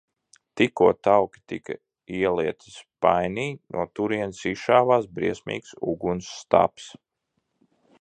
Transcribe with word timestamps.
Tikko 0.59 0.85
tauki 1.07 1.41
tika 1.51 1.75
ielieti 2.21 2.73
spainī, 2.77 3.47
no 3.77 3.87
turienes 4.01 4.43
izšāvās 4.55 5.09
briesmīgs 5.19 5.81
uguns 5.97 6.35
stabs. 6.43 6.93